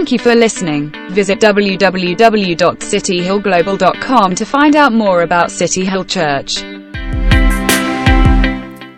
[0.00, 0.94] Thank you for listening.
[1.10, 6.62] Visit www.cityhillglobal.com to find out more about City Hill Church.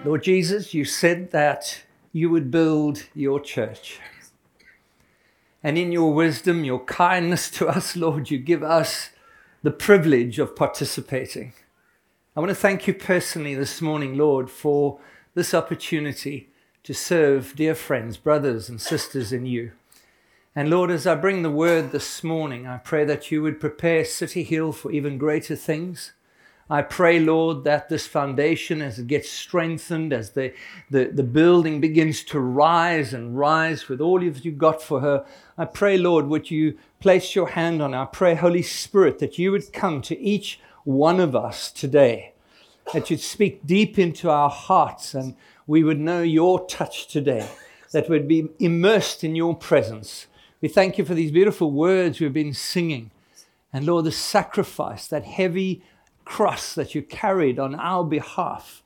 [0.04, 1.82] Lord Jesus, you said that
[2.12, 3.98] you would build your church.
[5.60, 9.10] And in your wisdom, your kindness to us, Lord, you give us
[9.64, 11.52] the privilege of participating.
[12.36, 15.00] I want to thank you personally this morning, Lord, for
[15.34, 16.50] this opportunity
[16.84, 19.72] to serve dear friends, brothers, and sisters in you.
[20.54, 24.04] And Lord, as I bring the word this morning, I pray that you would prepare
[24.04, 26.12] City Hill for even greater things.
[26.68, 30.52] I pray, Lord, that this foundation, as it gets strengthened, as the,
[30.90, 35.24] the, the building begins to rise and rise with all you've you got for her,
[35.56, 37.94] I pray, Lord, would you place your hand on?
[37.94, 42.34] I pray, Holy Spirit, that you would come to each one of us today,
[42.92, 45.34] that you'd speak deep into our hearts and
[45.66, 47.48] we would know your touch today,
[47.92, 50.26] that we'd be immersed in your presence.
[50.62, 53.10] We thank you for these beautiful words we've been singing.
[53.72, 55.82] And Lord, the sacrifice, that heavy
[56.24, 58.80] cross that you carried on our behalf.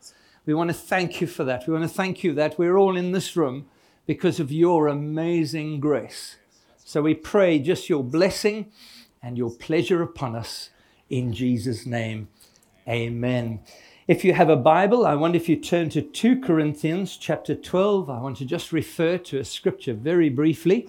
[0.46, 1.66] We want to thank you for that.
[1.66, 3.66] We want to thank you that we're all in this room
[4.06, 6.36] because of your amazing grace.
[6.82, 8.72] So we pray just your blessing
[9.22, 10.70] and your pleasure upon us
[11.10, 12.28] in Jesus' name.
[12.88, 13.60] Amen.
[14.08, 18.08] If you have a Bible, I wonder if you turn to 2 Corinthians chapter 12.
[18.08, 20.88] I want to just refer to a scripture very briefly.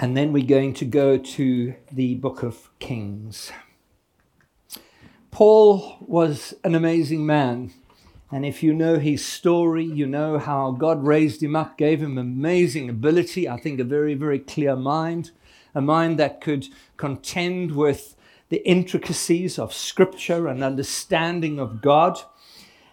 [0.00, 3.50] And then we're going to go to the book of Kings.
[5.32, 7.72] Paul was an amazing man.
[8.30, 12.16] And if you know his story, you know how God raised him up, gave him
[12.16, 15.32] amazing ability, I think a very, very clear mind,
[15.74, 18.14] a mind that could contend with
[18.50, 22.20] the intricacies of scripture and understanding of God.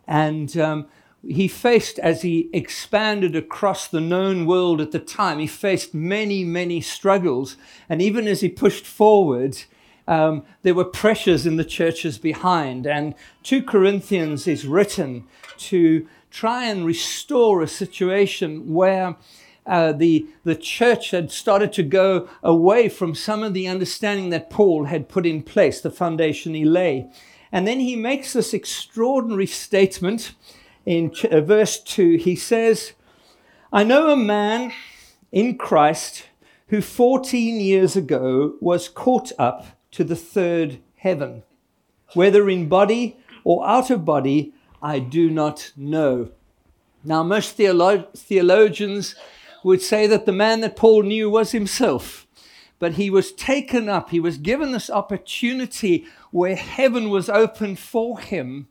[0.08, 0.88] And um,
[1.28, 6.44] he faced, as he expanded across the known world at the time, he faced many,
[6.44, 7.58] many struggles.
[7.90, 9.64] And even as he pushed forward,
[10.08, 12.86] um, there were pressures in the churches behind.
[12.86, 15.26] And 2 Corinthians is written
[15.58, 19.16] to try and restore a situation where
[19.66, 24.52] uh, the, the church had started to go away from some of the understanding that
[24.52, 27.10] Paul had put in place, the foundation he lay.
[27.52, 30.34] And then he makes this extraordinary statement
[30.86, 32.18] in uh, verse 2.
[32.18, 32.94] He says,
[33.72, 34.72] I know a man
[35.32, 36.26] in Christ
[36.68, 41.44] who 14 years ago was caught up to the third heaven.
[42.14, 46.30] Whether in body or out of body, I do not know.
[47.04, 49.16] Now, most theolo- theologians
[49.64, 52.28] would say that the man that Paul knew was himself,
[52.80, 58.20] but he was taken up, he was given this opportunity where heaven was opened for
[58.20, 58.68] him.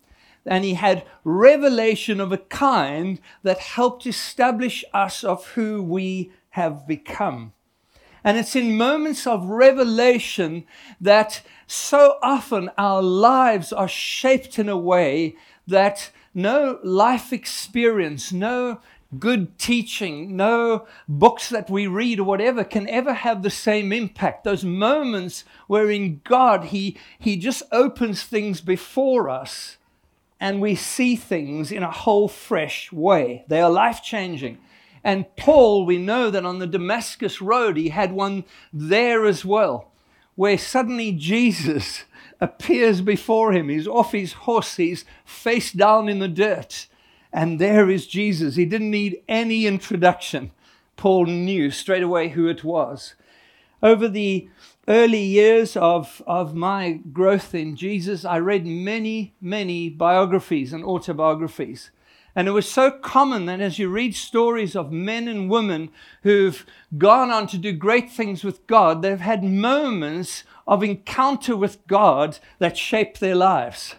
[0.47, 6.87] And he had revelation of a kind that helped establish us of who we have
[6.87, 7.53] become.
[8.22, 10.65] And it's in moments of revelation
[11.00, 18.81] that so often our lives are shaped in a way that no life experience, no
[19.19, 24.44] good teaching, no books that we read or whatever can ever have the same impact.
[24.44, 29.76] Those moments where in God He, he just opens things before us
[30.41, 33.45] and we see things in a whole fresh way.
[33.49, 34.59] They are life changing.
[35.03, 39.93] And Paul, we know that on the Damascus Road, he had one there as well,
[40.34, 42.05] where suddenly Jesus
[42.41, 43.69] appears before him.
[43.69, 46.87] He's off his horse, he's face down in the dirt.
[47.33, 48.55] And there is Jesus.
[48.55, 50.53] He didn't need any introduction.
[50.97, 53.15] Paul knew straight away who it was.
[53.83, 54.49] Over the
[54.87, 61.91] early years of, of my growth in Jesus, I read many, many biographies and autobiographies.
[62.37, 65.91] And it was so common that as you read stories of men and women
[66.23, 66.67] who've
[66.99, 72.39] gone on to do great things with God, they've had moments of encounter with God
[72.59, 73.94] that shape their lives.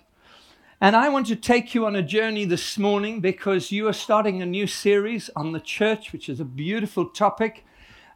[0.81, 4.41] And I want to take you on a journey this morning because you are starting
[4.41, 7.65] a new series on the church, which is a beautiful topic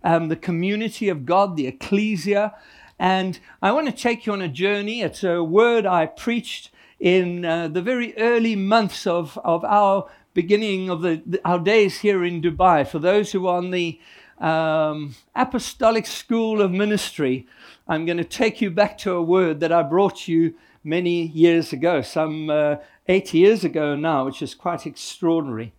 [0.03, 2.53] um, the community of God, the ecclesia.
[2.97, 5.01] And I want to take you on a journey.
[5.01, 10.89] It's a word I preached in uh, the very early months of, of our beginning
[10.89, 12.87] of the, our days here in Dubai.
[12.87, 13.99] For those who are on the
[14.39, 17.47] um, Apostolic School of Ministry,
[17.87, 21.73] I'm going to take you back to a word that I brought you many years
[21.73, 25.73] ago, some uh, eight years ago now, which is quite extraordinary.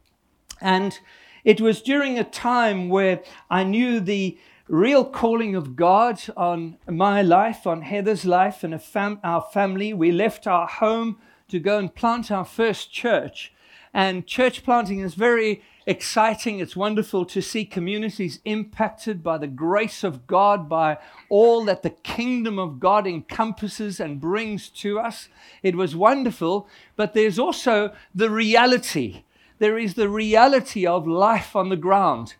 [0.60, 0.98] And
[1.44, 4.38] it was during a time where I knew the
[4.68, 9.92] real calling of God on my life, on Heather's life, and fam- our family.
[9.92, 13.52] We left our home to go and plant our first church.
[13.92, 16.60] And church planting is very exciting.
[16.60, 20.98] It's wonderful to see communities impacted by the grace of God, by
[21.28, 25.28] all that the kingdom of God encompasses and brings to us.
[25.64, 29.24] It was wonderful, but there's also the reality.
[29.60, 32.34] There is the reality of life on the ground.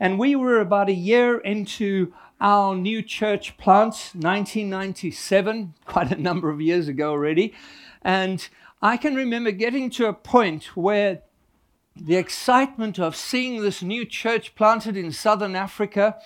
[0.00, 6.50] And we were about a year into our new church plant, 1997, quite a number
[6.50, 7.54] of years ago already.
[8.02, 8.48] And
[8.82, 11.22] I can remember getting to a point where
[11.94, 16.16] the excitement of seeing this new church planted in southern Africa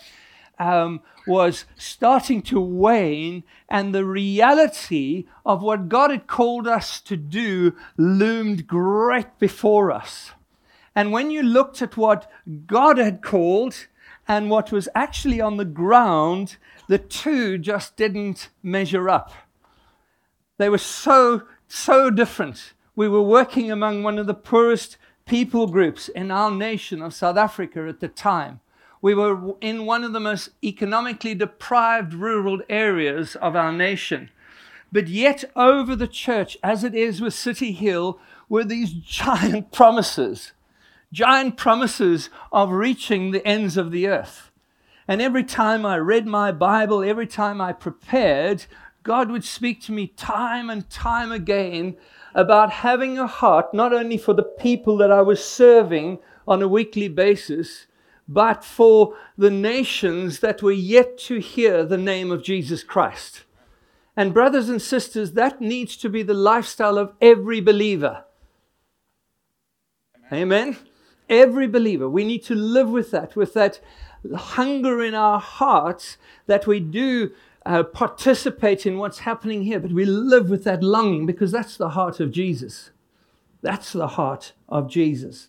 [0.63, 7.17] um, was starting to wane, and the reality of what God had called us to
[7.17, 10.33] do loomed great before us.
[10.95, 12.31] And when you looked at what
[12.67, 13.87] God had called
[14.29, 16.57] and what was actually on the ground,
[16.89, 19.33] the two just didn't measure up.
[20.59, 22.75] They were so, so different.
[22.95, 27.37] We were working among one of the poorest people groups in our nation of South
[27.37, 28.61] Africa at the time.
[29.03, 34.31] We were in one of the most economically deprived rural areas of our nation.
[34.91, 38.19] But yet, over the church, as it is with City Hill,
[38.49, 40.53] were these giant promises
[41.13, 44.51] giant promises of reaching the ends of the earth.
[45.07, 48.65] And every time I read my Bible, every time I prepared,
[49.03, 51.97] God would speak to me time and time again
[52.35, 56.69] about having a heart not only for the people that I was serving on a
[56.69, 57.87] weekly basis,
[58.33, 63.45] but for the nations that were yet to hear the name of Jesus Christ.
[64.17, 68.25] And, brothers and sisters, that needs to be the lifestyle of every believer.
[70.31, 70.43] Amen.
[70.43, 70.77] Amen.
[71.29, 72.09] Every believer.
[72.09, 73.81] We need to live with that, with that
[74.35, 77.33] hunger in our hearts that we do
[77.65, 81.91] uh, participate in what's happening here, but we live with that longing because that's the
[81.91, 82.91] heart of Jesus.
[83.63, 85.49] That's the heart of Jesus.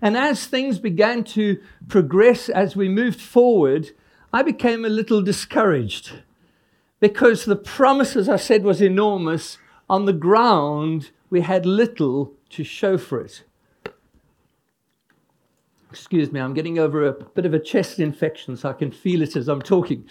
[0.00, 3.90] And as things began to progress, as we moved forward,
[4.32, 6.12] I became a little discouraged
[7.00, 9.58] because the promise, as I said, was enormous.
[9.88, 13.44] On the ground, we had little to show for it.
[15.90, 19.22] Excuse me, I'm getting over a bit of a chest infection, so I can feel
[19.22, 20.06] it as I'm talking.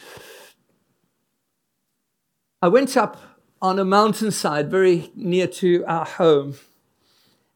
[2.62, 3.18] I went up
[3.62, 6.56] on a mountainside very near to our home,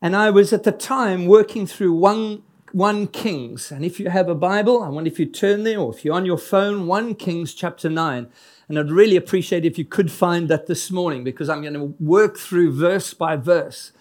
[0.01, 3.71] and I was at the time working through one, 1 Kings.
[3.71, 6.15] And if you have a Bible, I wonder if you turn there or if you're
[6.15, 8.27] on your phone, 1 Kings chapter 9.
[8.67, 11.93] And I'd really appreciate if you could find that this morning because I'm going to
[11.99, 13.91] work through verse by verse.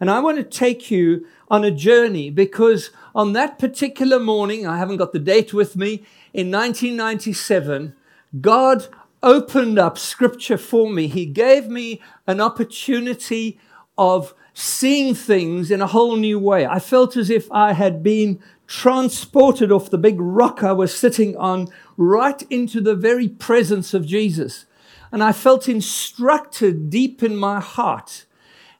[0.00, 4.78] And I want to take you on a journey because on that particular morning, I
[4.78, 7.94] haven't got the date with me, in 1997,
[8.40, 8.88] God
[9.22, 11.06] opened up scripture for me.
[11.06, 13.58] He gave me an opportunity
[13.96, 16.64] of seeing things in a whole new way.
[16.64, 21.36] I felt as if I had been transported off the big rock I was sitting
[21.36, 24.64] on right into the very presence of Jesus.
[25.12, 28.24] And I felt instructed deep in my heart.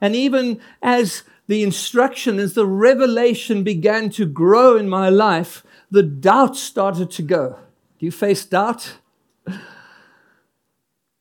[0.01, 6.03] And even as the instruction, as the revelation began to grow in my life, the
[6.03, 7.59] doubt started to go.
[7.99, 8.95] Do you face doubt?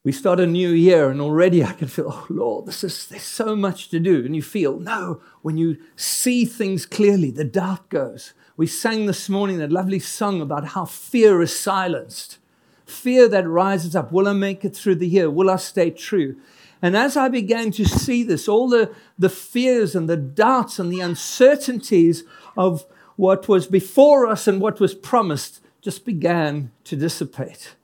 [0.03, 3.23] We start a new year and already I can feel, oh Lord, this is there's
[3.23, 4.25] so much to do.
[4.25, 8.33] And you feel, no, when you see things clearly, the doubt goes.
[8.57, 12.37] We sang this morning that lovely song about how fear is silenced.
[12.85, 14.11] Fear that rises up.
[14.11, 15.29] Will I make it through the year?
[15.29, 16.35] Will I stay true?
[16.81, 20.91] And as I began to see this, all the, the fears and the doubts and
[20.91, 22.25] the uncertainties
[22.57, 27.75] of what was before us and what was promised just began to dissipate.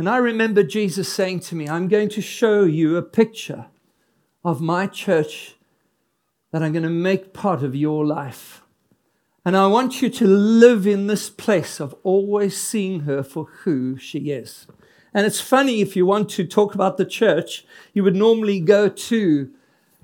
[0.00, 3.66] And I remember Jesus saying to me, I'm going to show you a picture
[4.42, 5.56] of my church
[6.52, 8.62] that I'm going to make part of your life.
[9.44, 13.98] And I want you to live in this place of always seeing her for who
[13.98, 14.66] she is.
[15.12, 18.88] And it's funny if you want to talk about the church, you would normally go
[18.88, 19.50] to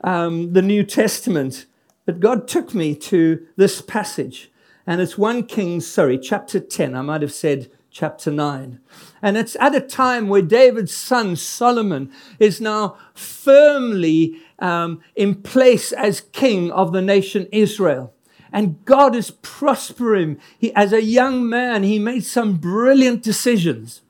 [0.04, 1.64] um, the New Testament.
[2.04, 4.52] But God took me to this passage.
[4.86, 6.94] And it's 1 Kings, sorry, chapter 10.
[6.94, 8.78] I might have said chapter 9.
[9.22, 15.92] And it's at a time where David's son Solomon is now firmly um, in place
[15.92, 18.12] as king of the nation Israel.
[18.52, 20.38] And God is prospering.
[20.58, 24.02] He, as a young man, he made some brilliant decisions.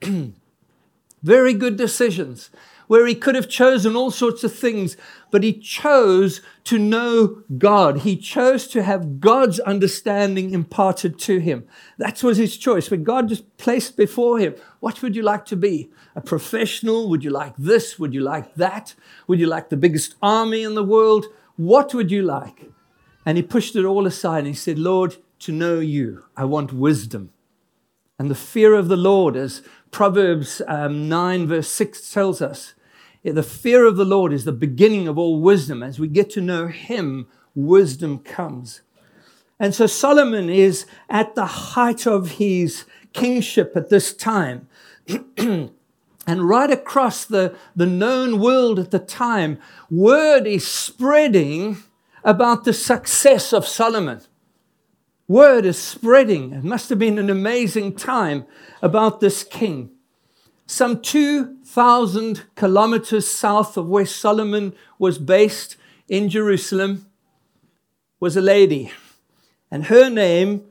[1.22, 2.50] Very good decisions
[2.86, 4.96] where he could have chosen all sorts of things,
[5.30, 7.98] but he chose to know God.
[7.98, 11.66] He chose to have God's understanding imparted to him.
[11.98, 12.90] That was his choice.
[12.90, 15.90] When God just placed before him, what would you like to be?
[16.14, 17.08] A professional?
[17.08, 17.98] Would you like this?
[17.98, 18.94] Would you like that?
[19.26, 21.26] Would you like the biggest army in the world?
[21.56, 22.70] What would you like?
[23.24, 26.72] And he pushed it all aside and he said, Lord, to know you, I want
[26.72, 27.30] wisdom.
[28.18, 32.74] And the fear of the Lord, as Proverbs um, 9, verse 6 tells us,
[33.34, 35.82] the fear of the Lord is the beginning of all wisdom.
[35.82, 38.82] As we get to know him, wisdom comes.
[39.58, 44.68] And so Solomon is at the height of his kingship at this time.
[45.36, 45.70] and
[46.26, 49.58] right across the, the known world at the time,
[49.90, 51.78] word is spreading
[52.22, 54.20] about the success of Solomon.
[55.28, 56.52] Word is spreading.
[56.52, 58.46] It must have been an amazing time
[58.82, 59.95] about this king.
[60.66, 65.76] Some 2,000 kilometers south of where Solomon was based
[66.08, 67.06] in Jerusalem
[68.18, 68.92] was a lady.
[69.70, 70.64] And her name,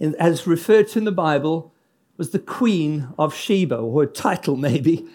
[0.00, 1.72] as referred to in the Bible,
[2.16, 5.06] was the Queen of Sheba, or her title maybe.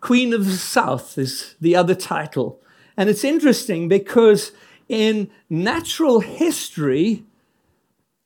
[0.00, 2.60] Queen of the South is the other title.
[2.96, 4.52] And it's interesting because
[4.88, 7.24] in natural history,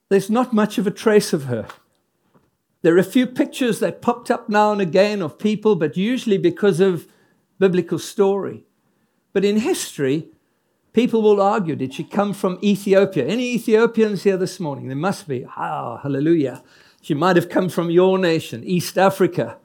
[0.09, 1.69] there's not much of a trace of her.
[2.83, 6.39] There are a few pictures that popped up now and again of people, but usually
[6.39, 7.07] because of
[7.59, 8.65] biblical story.
[9.33, 10.31] But in history,
[10.99, 13.25] People will argue, did she come from Ethiopia?
[13.25, 14.89] Any Ethiopians here this morning?
[14.89, 15.47] There must be.
[15.57, 16.63] Ah, hallelujah.
[17.03, 19.59] She might have come from your nation, East Africa.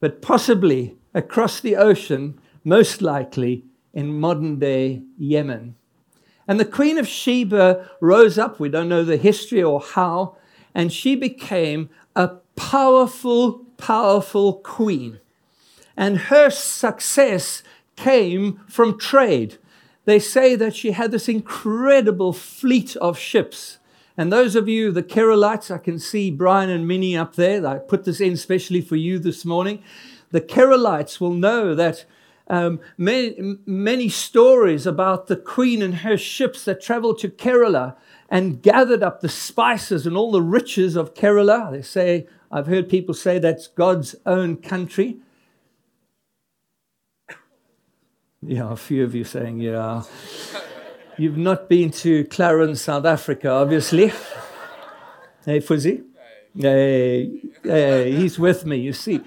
[0.00, 5.76] But possibly across the ocean, most likely in modern day Yemen.
[6.48, 10.36] And the Queen of Sheba rose up, we don't know the history or how,
[10.76, 15.18] and she became a powerful, powerful queen.
[15.96, 17.64] And her success
[17.96, 19.58] came from trade
[20.06, 23.78] they say that she had this incredible fleet of ships.
[24.16, 27.66] And those of you, the Keralites, I can see Brian and Minnie up there.
[27.66, 29.82] I put this in specially for you this morning.
[30.30, 32.06] The Keralites will know that
[32.48, 37.96] um, many, many stories about the queen and her ships that traveled to Kerala
[38.28, 41.70] and gathered up the spices and all the riches of Kerala.
[41.70, 45.18] They say, I've heard people say that's God's own country.
[48.42, 50.02] Yeah, a few of you saying, yeah.
[51.18, 54.12] You've not been to Clarens, South Africa, obviously.
[55.44, 56.02] hey, Fuzzy.
[56.54, 59.20] Hey, hey, he's with me, you see.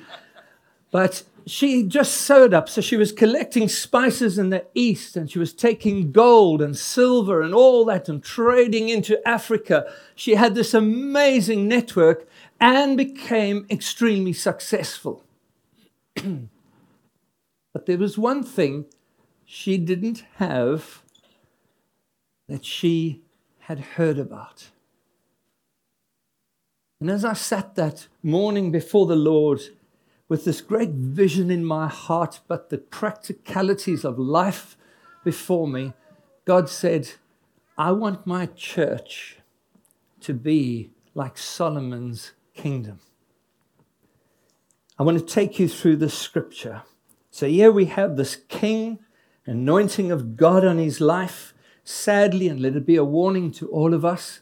[0.91, 2.69] But she just sewed up.
[2.69, 7.41] So she was collecting spices in the east and she was taking gold and silver
[7.41, 9.91] and all that and trading into Africa.
[10.15, 12.27] She had this amazing network
[12.59, 15.23] and became extremely successful.
[16.15, 18.85] but there was one thing
[19.45, 21.03] she didn't have
[22.47, 23.21] that she
[23.59, 24.69] had heard about.
[26.99, 29.61] And as I sat that morning before the Lord
[30.29, 34.77] with this great vision in my heart, but the practicalities of life
[35.25, 35.93] before me,
[36.45, 37.09] God said,
[37.77, 39.39] I want my church
[40.21, 42.99] to be like Solomon's kingdom.
[44.99, 46.83] I want to take you through the scripture.
[47.31, 48.99] So here we have this king
[49.45, 51.53] anointing of God on his life.
[51.83, 54.41] Sadly, and let it be a warning to all of us,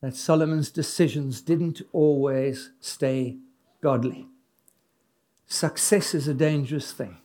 [0.00, 3.36] that Solomon's decisions didn't always stay
[3.82, 4.28] godly.
[5.52, 7.18] Success is a dangerous thing.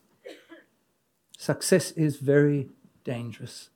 [1.37, 2.67] Success is very
[3.05, 3.69] dangerous.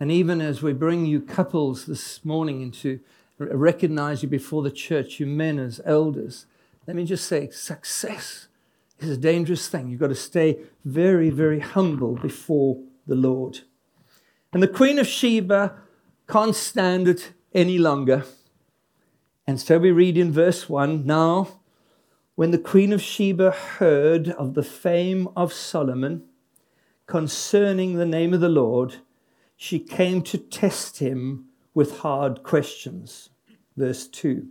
[0.00, 3.00] And even as we bring you couples this morning into
[3.36, 6.46] recognize you before the church, you men as elders,
[6.86, 8.48] let me just say success
[8.98, 9.90] is a dangerous thing.
[9.90, 13.60] You've got to stay very, very humble before the Lord.
[14.54, 15.74] And the Queen of Sheba
[16.26, 18.24] can't stand it any longer.
[19.46, 21.59] And so we read in verse 1 Now,
[22.34, 26.24] when the Queen of Sheba heard of the fame of Solomon
[27.06, 28.96] concerning the name of the Lord,
[29.56, 33.30] she came to test him with hard questions.
[33.76, 34.46] Verse 2.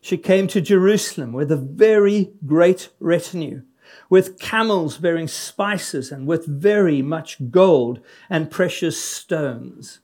[0.00, 3.62] She came to Jerusalem with a very great retinue,
[4.08, 10.00] with camels bearing spices and with very much gold and precious stones.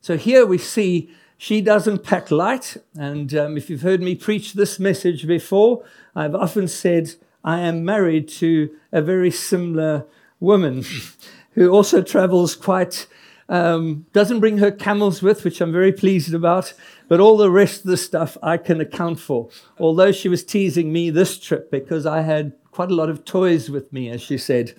[0.00, 1.10] So here we see
[1.42, 2.76] she doesn't pack light.
[2.96, 5.84] And um, if you've heard me preach this message before,
[6.14, 10.06] I've often said I am married to a very similar
[10.38, 10.84] woman
[11.54, 13.08] who also travels quite
[13.48, 16.74] um, doesn't bring her camels with, which I'm very pleased about,
[17.08, 19.48] but all the rest of the stuff I can account for.
[19.80, 23.68] Although she was teasing me this trip because I had quite a lot of toys
[23.68, 24.76] with me, as she said.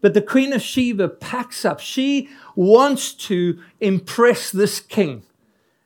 [0.00, 1.78] But the Queen of Sheba packs up.
[1.78, 5.24] She wants to impress this king.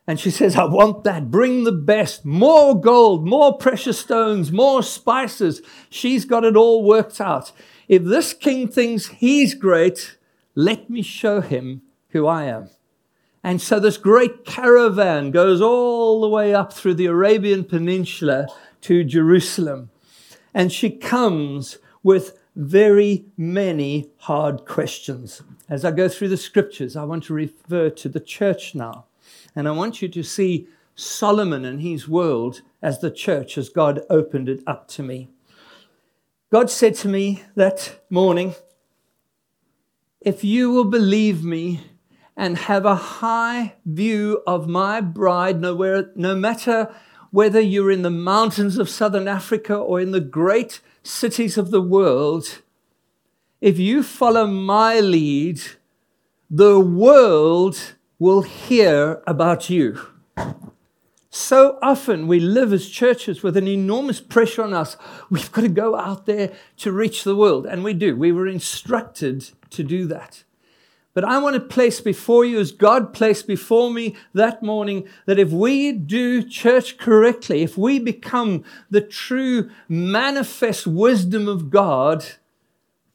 [0.09, 1.31] And she says, I want that.
[1.31, 2.25] Bring the best.
[2.25, 5.61] More gold, more precious stones, more spices.
[5.91, 7.53] She's got it all worked out.
[7.89, 10.17] If this king thinks he's great,
[10.55, 12.71] let me show him who I am.
[13.45, 18.47] And so this great caravan goes all the way up through the Arabian Peninsula
[18.81, 19.91] to Jerusalem.
[20.55, 25.43] And she comes with very many hard questions.
[25.69, 29.05] As I go through the scriptures, I want to refer to the church now.
[29.59, 34.03] And I want you to see Solomon and his world as the church, as God
[34.09, 35.31] opened it up to me.
[36.53, 38.55] God said to me that morning,
[40.21, 41.81] If you will believe me
[42.37, 46.95] and have a high view of my bride, nowhere, no matter
[47.33, 51.83] whether you're in the mountains of southern Africa or in the great cities of the
[51.83, 52.63] world,
[53.61, 55.61] if you follow my lead,
[56.49, 60.01] the world will hear about you.
[61.31, 64.97] So often we live as churches with an enormous pressure on us.
[65.31, 67.67] We've got to go out there to reach the world.
[67.67, 68.17] And we do.
[68.17, 70.45] We were instructed to do that.
[71.15, 75.39] But I want to place before you, as God placed before me that morning, that
[75.39, 82.25] if we do church correctly, if we become the true manifest wisdom of God,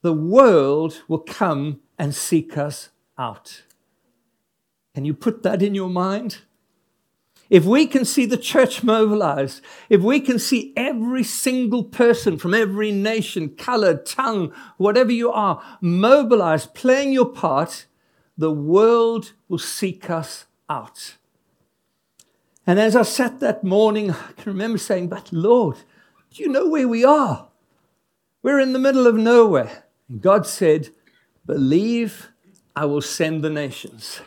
[0.02, 3.64] the world will come and seek us out.
[4.94, 6.40] Can you put that in your mind?
[7.50, 12.54] If we can see the church mobilized, if we can see every single person from
[12.54, 17.86] every nation, color, tongue, whatever you are, mobilized, playing your part,
[18.38, 21.18] the world will seek us out.
[22.66, 25.78] And as I sat that morning, I can remember saying, But Lord,
[26.32, 27.50] do you know where we are?
[28.42, 29.84] We're in the middle of nowhere.
[30.10, 30.90] And God said,
[31.46, 32.30] Believe
[32.76, 34.22] I will send the nations.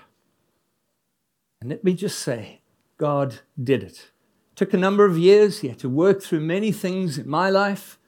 [1.66, 2.60] And let me just say,
[2.96, 4.12] God did it.
[4.54, 5.62] Took a number of years.
[5.62, 7.98] He had to work through many things in my life.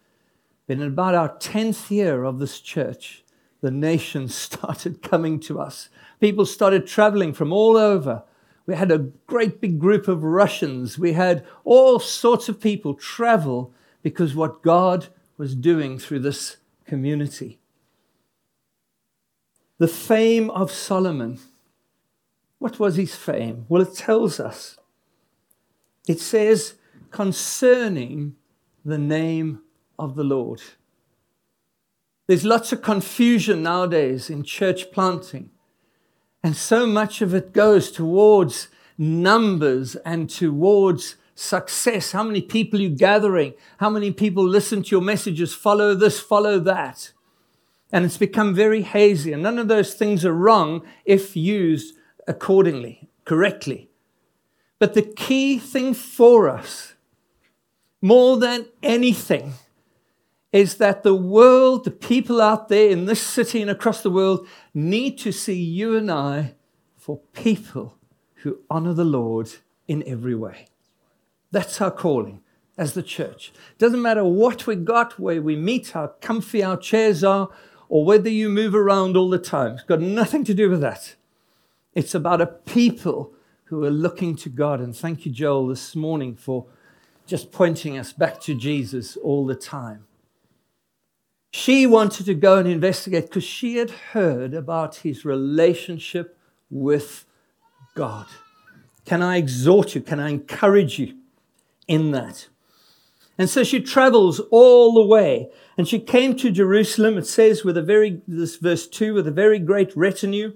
[0.69, 3.25] But in about our 10th year of this church,
[3.61, 5.89] the nations started coming to us.
[6.21, 8.23] People started traveling from all over.
[8.65, 10.97] We had a great big group of Russians.
[10.97, 17.59] We had all sorts of people travel because what God was doing through this community.
[19.79, 21.41] The fame of Solomon.
[22.59, 23.67] What was his fame?
[23.69, 24.79] Well, it tells us
[26.09, 26.75] it says,
[27.11, 28.35] concerning
[28.85, 29.61] the name
[29.99, 30.63] of the Lord.
[32.27, 35.51] There's lots of confusion nowadays in church planting,
[36.43, 42.13] and so much of it goes towards numbers and towards success.
[42.13, 43.55] How many people you gathering?
[43.79, 45.55] How many people listen to your messages?
[45.55, 47.13] Follow this, follow that.
[47.93, 49.33] And it's become very hazy.
[49.33, 51.95] And none of those things are wrong if used
[52.29, 53.91] accordingly, correctly.
[54.79, 56.95] But the key thing for us,
[58.01, 59.55] more than anything,
[60.53, 64.47] is that the world, the people out there in this city and across the world,
[64.73, 66.55] need to see you and I
[66.97, 67.99] for people
[68.43, 69.51] who honor the Lord
[69.89, 70.67] in every way.
[71.51, 72.43] That's our calling
[72.77, 73.53] as the church.
[73.79, 77.49] Doesn't matter what we got, where we meet, how comfy our chairs are,
[77.89, 79.73] or whether you move around all the time.
[79.73, 81.17] It's got nothing to do with that.
[81.95, 83.33] It's about a people
[83.65, 84.81] who are looking to God.
[84.81, 86.67] And thank you, Joel, this morning for
[87.27, 90.05] just pointing us back to Jesus all the time.
[91.53, 96.39] She wanted to go and investigate because she had heard about his relationship
[96.71, 97.25] with
[97.95, 98.27] God.
[99.05, 100.03] Can I exhort you?
[100.03, 101.17] Can I encourage you
[101.87, 102.49] in that?
[103.39, 105.49] And so she travels all the way.
[105.77, 109.33] And she came to Jerusalem, it says, with a very, this verse 2, with a
[109.33, 110.55] very great retinue,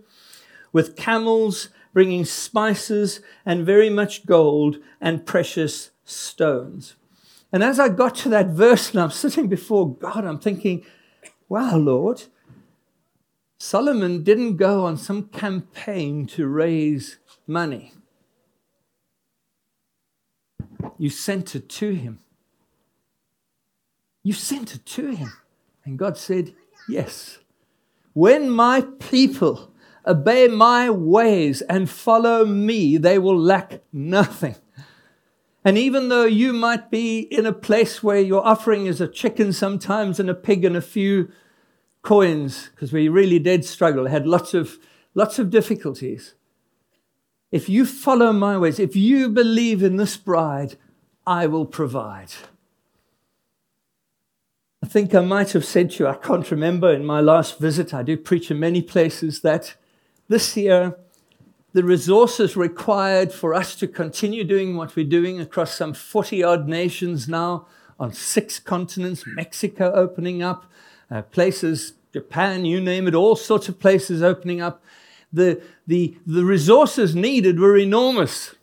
[0.73, 6.95] with camels bringing spices and very much gold and precious stones.
[7.53, 10.85] And as I got to that verse and I'm sitting before God, I'm thinking,
[11.49, 12.23] wow, Lord,
[13.59, 17.93] Solomon didn't go on some campaign to raise money.
[20.99, 22.21] You sent it to him.
[24.23, 25.33] You sent it to him.
[25.85, 26.55] And God said,
[26.89, 27.39] Yes.
[28.15, 29.72] When my people
[30.07, 34.57] obey my ways and follow me, they will lack nothing.
[35.65, 39.53] And even though you might be in a place where your offering is a chicken
[39.53, 41.31] sometimes and a pig and a few
[42.03, 44.79] coins, because we really did struggle, had lots of,
[45.15, 46.35] lots of difficulties.
[47.53, 50.77] If you follow my ways, if you believe in this bride,
[51.27, 52.33] I will provide.
[54.83, 57.95] I think I might have said to you, I can't remember in my last visit,
[57.95, 59.77] I do preach in many places, that
[60.29, 60.97] this year,
[61.73, 66.69] the resources required for us to continue doing what we're doing across some 40 odd
[66.69, 67.67] nations now
[67.99, 70.67] on six continents, Mexico opening up,
[71.11, 74.83] uh, places, Japan, you name it, all sorts of places opening up.
[75.33, 78.55] the, the, the resources needed were enormous.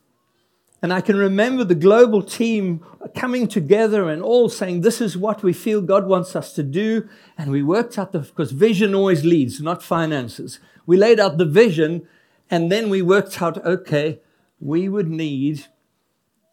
[0.81, 5.43] And I can remember the global team coming together and all saying, This is what
[5.43, 7.09] we feel God wants us to do.
[7.37, 10.59] And we worked out the, because vision always leads, not finances.
[10.89, 12.07] We laid out the vision
[12.49, 14.21] and then we worked out, okay,
[14.59, 15.67] we would need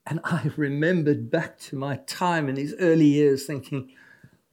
[0.07, 3.93] And I remembered back to my time in these early years thinking,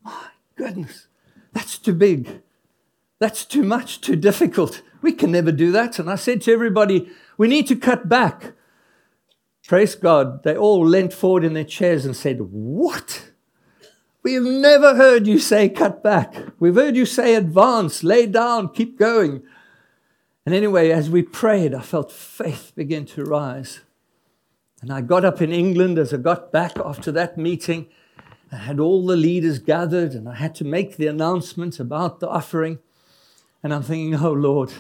[0.04, 0.26] my
[0.58, 1.08] goodness,
[1.54, 2.41] that's too big.
[3.19, 4.82] That's too much, too difficult.
[5.01, 5.99] We can never do that.
[5.99, 8.53] And I said to everybody, we need to cut back.
[9.67, 10.43] Praise God.
[10.43, 13.32] They all leant forward in their chairs and said, What?
[14.23, 16.36] We have never heard you say cut back.
[16.60, 19.43] We've heard you say advance, lay down, keep going.
[20.45, 23.82] And anyway, as we prayed, I felt faith begin to rise.
[24.82, 27.88] And I got up in England as I got back after that meeting.
[28.51, 32.30] I had all the leaders gathered and I had to make the announcement about the
[32.30, 32.80] offering.
[33.63, 34.72] And I'm thinking, oh Lord,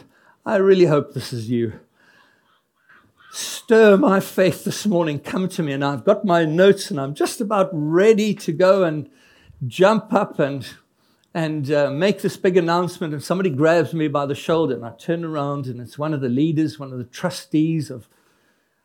[0.45, 1.79] I really hope this is you.
[3.31, 5.19] Stir my faith this morning.
[5.19, 5.73] Come to me.
[5.73, 9.09] And I've got my notes and I'm just about ready to go and
[9.65, 10.67] jump up and
[11.33, 14.93] and uh, make this big announcement, and somebody grabs me by the shoulder, and I
[14.97, 18.09] turn around, and it's one of the leaders, one of the trustees of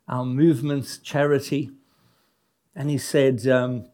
[0.06, 1.70] our movement's charity.
[2.76, 3.86] And he said, um,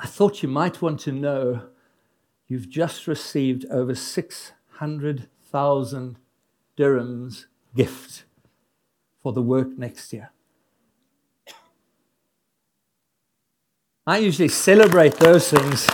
[0.00, 1.68] I thought you might want to know
[2.48, 3.94] you've just received over
[4.80, 6.16] 600,000
[6.74, 7.44] dirhams
[7.76, 8.24] gift
[9.22, 10.30] for the work next year.
[14.06, 15.86] I usually celebrate those things.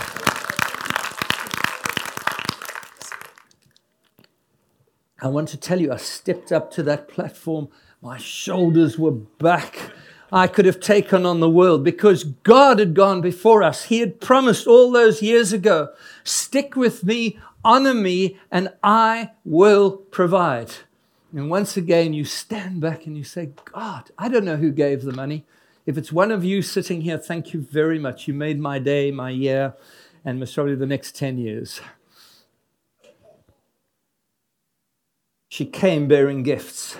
[5.21, 7.67] I want to tell you, I stepped up to that platform.
[8.01, 9.91] My shoulders were back.
[10.31, 13.83] I could have taken on the world because God had gone before us.
[13.83, 15.89] He had promised all those years ago
[16.23, 20.71] stick with me, honor me, and I will provide.
[21.31, 25.03] And once again, you stand back and you say, God, I don't know who gave
[25.03, 25.45] the money.
[25.85, 28.27] If it's one of you sitting here, thank you very much.
[28.27, 29.75] You made my day, my year,
[30.25, 31.79] and most probably the next 10 years.
[35.57, 36.97] she came bearing gifts.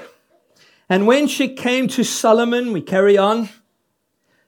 [0.89, 3.50] And when she came to Solomon, we carry on,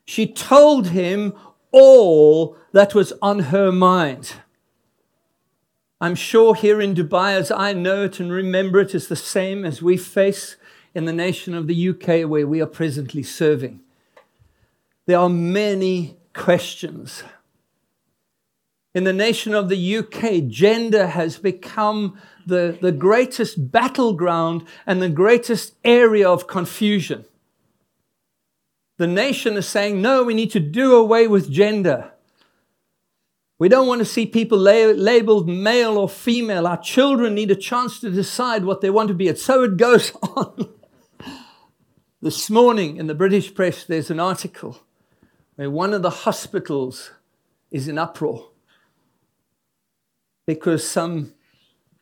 [0.06, 1.34] she told him
[1.72, 4.34] all that was on her mind.
[6.02, 9.66] I'm sure here in Dubai, as I know it and remember it, is the same
[9.66, 10.56] as we face
[10.96, 13.82] in the nation of the UK where we are presently serving.
[15.06, 17.24] There are many questions.
[19.00, 25.08] In the nation of the UK, gender has become the, the greatest battleground and the
[25.08, 27.24] greatest area of confusion.
[28.98, 32.12] The nation is saying, no, we need to do away with gender.
[33.58, 36.68] We don't want to see people la- labeled male or female.
[36.68, 39.30] Our children need a chance to decide what they want to be.
[39.30, 40.74] And so it goes on.
[42.22, 44.82] this morning in the British press, there's an article
[45.56, 47.12] where one of the hospitals
[47.72, 48.50] is in uproar
[50.50, 51.32] because some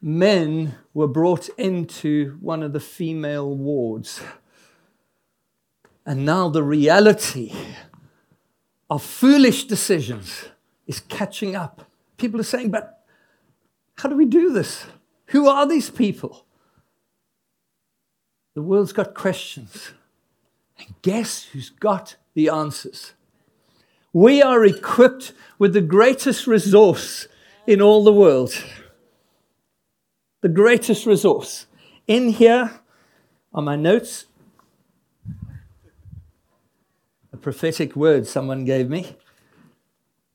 [0.02, 4.22] men were brought into one of the female wards.
[6.06, 7.52] And now the reality
[8.90, 10.46] of foolish decisions
[10.86, 11.92] is catching up.
[12.16, 13.04] People are saying, but
[13.98, 14.86] how do we do this?
[15.26, 16.46] Who are these people?
[18.54, 19.92] The world's got questions.
[20.80, 23.12] And guess who's got the answers?
[24.14, 27.28] We are equipped with the greatest resource
[27.68, 28.54] in all the world
[30.42, 31.66] the greatest resource.
[32.08, 32.80] In here
[33.54, 34.26] are my notes,
[37.34, 39.18] a prophetic word someone gave me.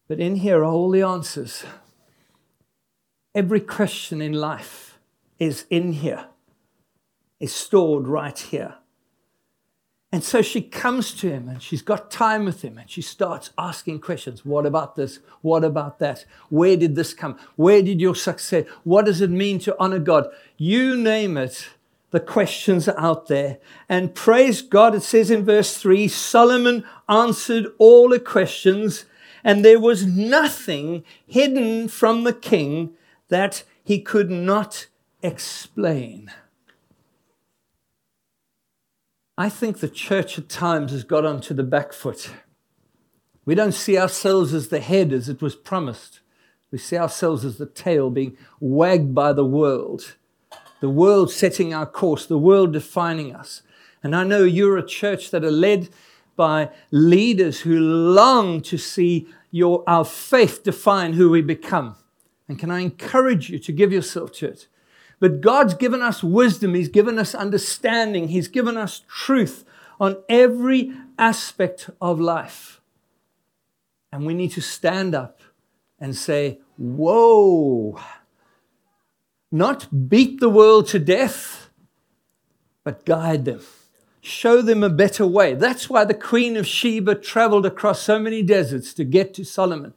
[0.09, 1.65] But in here are all the answers.
[3.35, 4.99] Every question in life
[5.39, 6.27] is in here,
[7.41, 8.75] is stored right here.
[10.15, 13.51] And so she comes to him and she's got time with him and she starts
[13.57, 14.45] asking questions.
[14.45, 15.21] What about this?
[15.41, 16.27] What about that?
[16.51, 17.39] Where did this come?
[17.57, 18.67] Where did your success?
[18.85, 20.29] What does it mean to honor God?
[20.59, 21.71] You name it.
[22.11, 23.59] The questions are out there.
[23.89, 29.07] And praise God, it says in verse 3 Solomon answered all the questions,
[29.43, 32.91] and there was nothing hidden from the king
[33.29, 34.89] that he could not
[35.23, 36.31] explain.
[39.43, 42.31] I think the church at times has got onto the back foot.
[43.45, 46.21] We don't see ourselves as the head as it was promised.
[46.71, 50.15] We see ourselves as the tail being wagged by the world.
[50.79, 53.63] the world setting our course, the world defining us.
[54.01, 55.89] And I know you're a church that are led
[56.37, 61.97] by leaders who long to see your, our faith define who we become.
[62.47, 64.69] And can I encourage you to give yourself to it?
[65.23, 69.65] But God's given us wisdom, He's given us understanding, He's given us truth
[70.01, 72.81] on every aspect of life.
[74.11, 75.39] And we need to stand up
[76.01, 78.01] and say, Whoa,
[79.53, 81.71] not beat the world to death,
[82.83, 83.61] but guide them.
[84.23, 85.55] Show them a better way.
[85.55, 89.95] That's why the Queen of Sheba traveled across so many deserts to get to Solomon,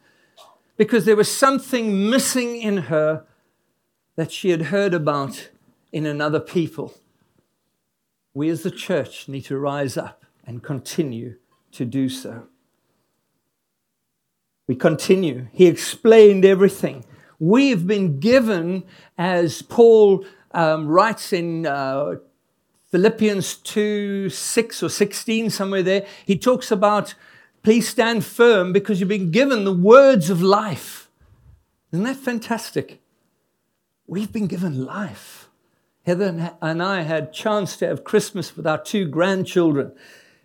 [0.78, 3.26] because there was something missing in her
[4.16, 5.50] that she had heard about
[5.92, 6.94] in another people.
[8.34, 11.36] We as the church need to rise up and continue
[11.72, 12.48] to do so.
[14.68, 15.48] We continue.
[15.52, 17.06] He explained everything.
[17.40, 18.84] We've been given,
[19.18, 22.16] as Paul um, writes in uh,
[22.92, 27.14] Philippians 2 6 or 16, somewhere there, he talks about
[27.62, 31.10] please stand firm because you've been given the words of life.
[31.92, 33.02] Isn't that fantastic?
[34.08, 35.50] We've been given life.
[36.06, 39.94] Heather and I had chance to have Christmas with our two grandchildren.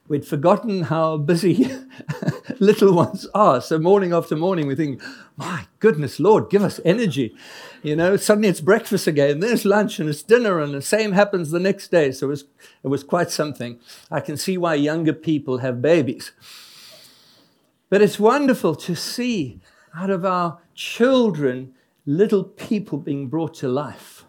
[0.08, 1.70] We'd forgotten how busy
[2.58, 3.60] little ones are.
[3.60, 5.02] So morning after morning, we think,
[5.36, 7.34] my goodness, Lord, give us energy.
[7.82, 11.50] You know, suddenly it's breakfast again, there's lunch and it's dinner, and the same happens
[11.50, 12.12] the next day.
[12.12, 12.44] So it was,
[12.82, 13.78] it was quite something.
[14.10, 16.32] I can see why younger people have babies.
[17.90, 19.60] But it's wonderful to see
[19.94, 21.74] out of our children
[22.06, 24.24] little people being brought to life.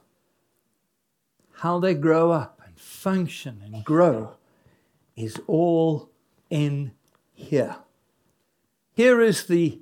[1.57, 4.35] How they grow up and function and grow
[5.15, 6.09] is all
[6.49, 6.91] in
[7.33, 7.77] here.
[8.93, 9.79] Here is the,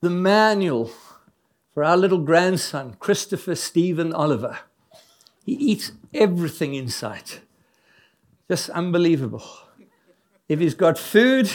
[0.00, 0.90] the manual
[1.72, 4.58] for our little grandson, Christopher Stephen Oliver.
[5.44, 7.40] He eats everything in sight.
[8.48, 9.44] Just unbelievable.
[10.48, 11.50] If he's got food,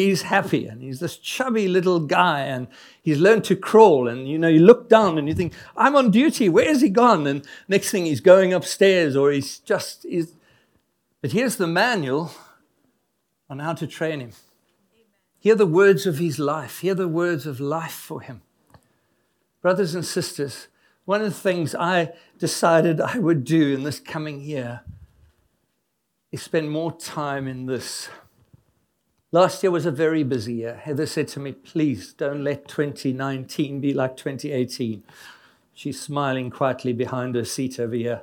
[0.00, 2.68] he's happy and he's this chubby little guy and
[3.02, 6.10] he's learned to crawl and you know you look down and you think i'm on
[6.10, 6.48] duty.
[6.48, 7.26] Where's he gone?
[7.26, 10.34] And next thing he's going upstairs or he's just he's
[11.20, 12.32] but here's the manual
[13.48, 14.32] on how to train him.
[15.38, 16.80] Hear the words of his life.
[16.80, 18.42] Hear the words of life for him.
[19.62, 20.68] Brothers and sisters
[21.06, 24.82] one of the things i decided i would do in this coming year
[26.30, 28.10] is spend more time in this
[29.32, 30.76] Last year was a very busy year.
[30.76, 35.02] Heather said to me, Please don't let 2019 be like 2018.
[35.74, 38.22] She's smiling quietly behind her seat over here.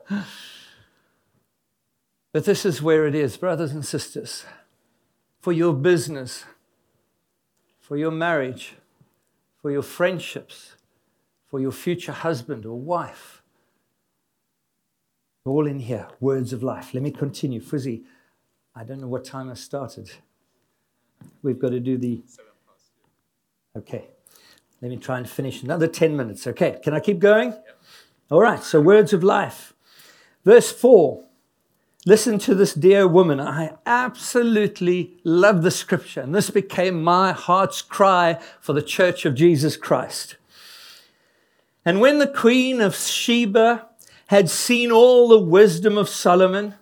[2.31, 4.45] But this is where it is, brothers and sisters.
[5.39, 6.45] For your business,
[7.79, 8.73] for your marriage,
[9.61, 10.75] for your friendships,
[11.47, 13.43] for your future husband or wife.
[15.45, 16.93] All in here, words of life.
[16.93, 17.59] Let me continue.
[17.59, 18.03] Fuzzy,
[18.73, 20.09] I don't know what time I started.
[21.41, 22.21] We've got to do the.
[23.77, 24.07] Okay.
[24.81, 26.45] Let me try and finish another 10 minutes.
[26.47, 26.79] Okay.
[26.83, 27.53] Can I keep going?
[28.29, 28.61] All right.
[28.63, 29.73] So, words of life.
[30.43, 31.23] Verse 4.
[32.05, 33.39] Listen to this dear woman.
[33.39, 39.35] I absolutely love the scripture, and this became my heart's cry for the church of
[39.35, 40.35] Jesus Christ.
[41.85, 43.87] And when the queen of Sheba
[44.27, 46.75] had seen all the wisdom of Solomon,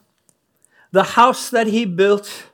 [0.91, 2.50] the house that he built,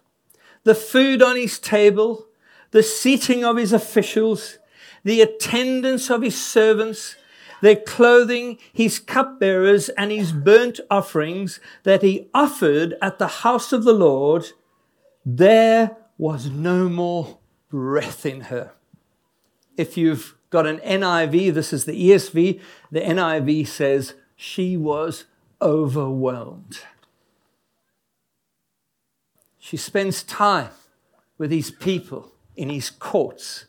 [0.68, 2.28] the food on his table,
[2.72, 4.58] the seating of his officials,
[5.06, 7.16] the attendance of his servants,
[7.62, 13.86] their clothing, his cupbearers, and his burnt offerings that he offered at the house of
[13.86, 14.48] the Lord,
[15.26, 17.38] there was no more
[17.70, 18.74] breath in her.
[19.78, 22.60] If you've got an NIV, this is the ESV,
[22.92, 25.24] the NIV says, she was
[25.62, 26.82] overwhelmed.
[29.68, 30.70] She spends time
[31.38, 33.66] with these people in his courts.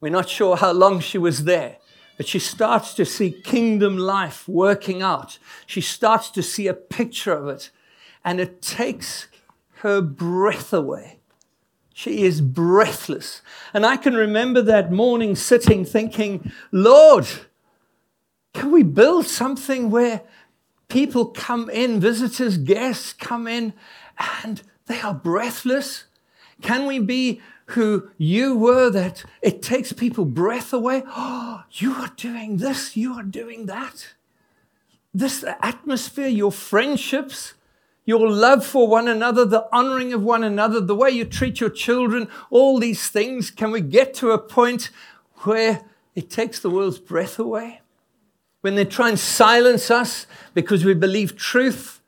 [0.00, 1.76] We're not sure how long she was there,
[2.16, 5.38] but she starts to see kingdom life working out.
[5.64, 7.70] She starts to see a picture of it,
[8.24, 9.28] and it takes
[9.82, 11.20] her breath away.
[11.94, 13.42] She is breathless.
[13.72, 17.28] And I can remember that morning sitting thinking, Lord,
[18.54, 20.22] can we build something where
[20.88, 23.72] people come in, visitors, guests come in,
[24.42, 26.04] and they are breathless.
[26.60, 31.02] Can we be who you were that it takes people breath away?
[31.06, 34.14] Oh, you are doing this, you are doing that.
[35.14, 37.54] This atmosphere, your friendships,
[38.04, 41.70] your love for one another, the honoring of one another, the way you treat your
[41.70, 43.50] children, all these things.
[43.50, 44.90] Can we get to a point
[45.44, 45.82] where
[46.14, 47.82] it takes the world's breath away?
[48.62, 52.00] when they try and silence us because we believe truth,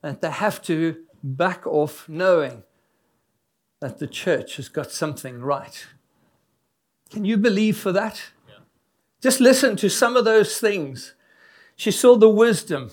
[0.00, 2.62] that they have to back off knowing
[3.80, 5.86] that the church has got something right.
[7.10, 8.30] Can you believe for that?
[8.48, 8.54] Yeah.
[9.20, 11.14] Just listen to some of those things.
[11.76, 12.90] She saw the wisdom.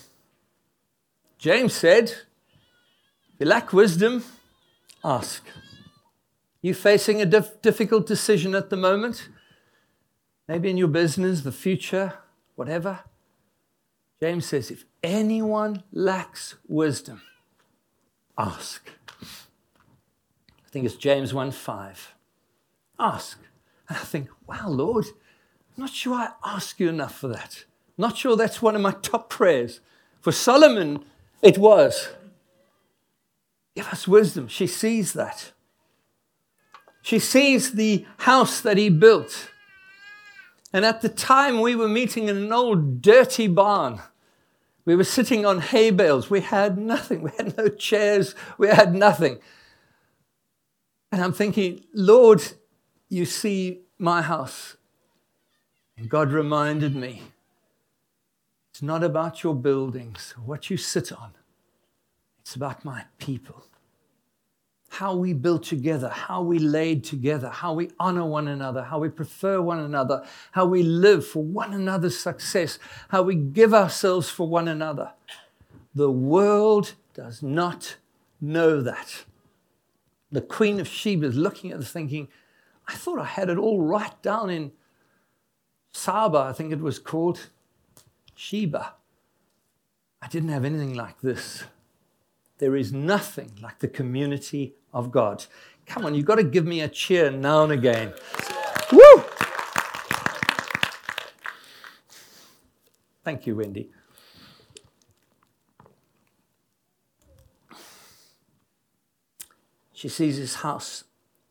[1.38, 4.24] James said, If you lack wisdom,
[5.04, 5.44] ask.
[6.62, 9.30] You facing a dif- difficult decision at the moment?
[10.48, 12.16] Maybe in your business, the future,
[12.56, 13.02] whatever.
[14.20, 17.22] James says, if anyone lacks wisdom,
[18.40, 18.90] ask.
[19.22, 22.16] I think it's James 1 5.
[23.00, 23.40] Ask.
[23.88, 27.66] And I think, wow, Lord, I'm not sure I ask you enough for that.
[27.98, 29.82] Not sure that's one of my top prayers.
[30.22, 31.04] For Solomon,
[31.42, 32.10] it was.
[33.76, 34.48] Give us wisdom.
[34.48, 35.52] She sees that.
[37.02, 39.50] She sees the house that he built.
[40.72, 44.02] And at the time, we were meeting in an old dirty barn.
[44.90, 46.32] We were sitting on hay bales.
[46.32, 47.22] We had nothing.
[47.22, 48.34] We had no chairs.
[48.58, 49.38] We had nothing.
[51.12, 52.42] And I'm thinking, Lord,
[53.08, 54.78] you see my house.
[55.96, 57.22] And God reminded me
[58.72, 61.34] it's not about your buildings, what you sit on,
[62.40, 63.66] it's about my people
[64.90, 69.10] how we build together, how we laid together, how we honor one another, how we
[69.10, 74.48] prefer one another, how we live for one another's success, how we give ourselves for
[74.48, 75.12] one another.
[75.94, 77.98] The world does not
[78.42, 79.26] know that.
[80.32, 82.28] The Queen of Sheba is looking at it thinking,
[82.88, 84.72] I thought I had it all right down in
[85.92, 87.50] Saba, I think it was called
[88.36, 88.94] Sheba.
[90.22, 91.64] I didn't have anything like this.
[92.60, 95.46] There is nothing like the community of God.
[95.86, 98.14] Come on, you've got to give me a cheer now and again.
[98.92, 99.24] Woo!
[103.24, 103.90] Thank you, Wendy.
[109.94, 111.06] She sees his house,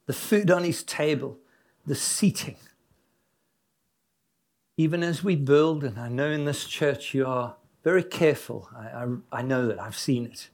[0.07, 1.38] the food on his table,
[1.87, 2.57] the seating.
[4.77, 8.87] Even as we build, and I know in this church you are very careful, I,
[8.87, 9.07] I,
[9.40, 10.49] I know that, I've seen it.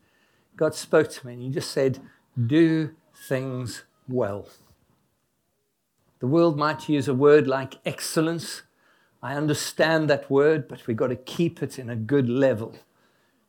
[0.57, 2.01] God spoke to me and He just said,
[2.47, 4.49] do things well.
[6.21, 8.63] The world might use a word like excellence.
[9.23, 12.77] I understand that word, but we've got to keep it in a good level.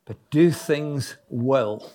[0.04, 1.92] But do things well.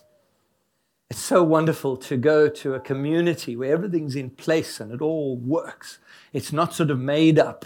[1.10, 5.38] It's so wonderful to go to a community where everything's in place and it all
[5.38, 6.00] works.
[6.34, 7.66] It's not sort of made up.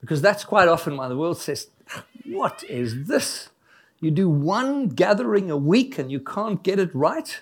[0.00, 1.68] Because that's quite often why the world says,
[2.24, 3.50] What is this?
[4.02, 7.40] You do one gathering a week and you can't get it right?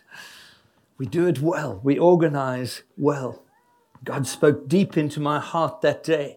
[0.98, 1.80] We do it well.
[1.82, 3.42] We organize well.
[4.04, 6.36] God spoke deep into my heart that day.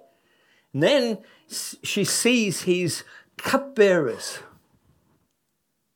[0.72, 1.18] And then
[1.50, 3.04] she sees his
[3.38, 4.40] cupbearers.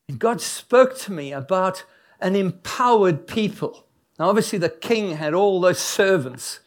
[0.10, 1.86] And God spoke to me about
[2.20, 3.86] an empowered people.
[4.20, 6.60] Now, obviously, the king had all those servants.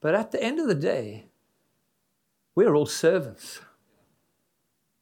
[0.00, 1.24] But at the end of the day,
[2.54, 3.60] we're all servants.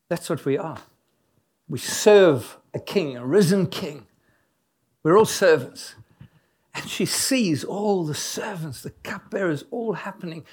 [0.08, 0.78] That's what we are.
[1.68, 4.06] We serve a king, a risen king.
[5.02, 5.94] We're all servants.
[6.74, 10.44] And she sees all the servants, the cupbearers, all happening.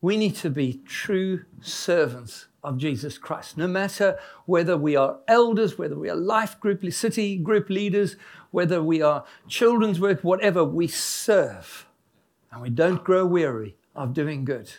[0.00, 3.56] We need to be true servants of Jesus Christ.
[3.56, 8.16] No matter whether we are elders, whether we are life group, city group leaders,
[8.50, 11.86] whether we are children's work, whatever, we serve.
[12.50, 14.72] And we don't grow weary of doing good.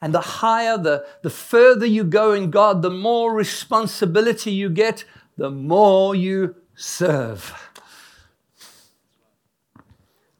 [0.00, 5.04] And the higher, the, the further you go in God, the more responsibility you get,
[5.36, 7.52] the more you serve.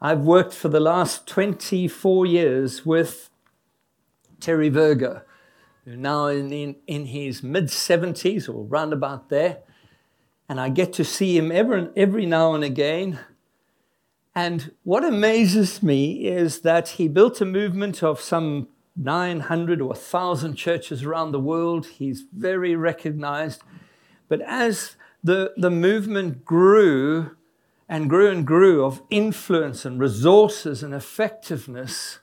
[0.00, 3.30] I've worked for the last 24 years with
[4.38, 5.22] Terry Virgo,
[5.84, 9.58] who now in, in, in his mid 70s or round about there.
[10.48, 13.18] And I get to see him every, every now and again.
[14.34, 20.54] And what amazes me is that he built a movement of some 900 or 1,000
[20.54, 21.86] churches around the world.
[21.86, 23.62] He's very recognized.
[24.28, 27.36] But as the, the movement grew,
[27.88, 32.18] and grew and grew of influence and resources and effectiveness,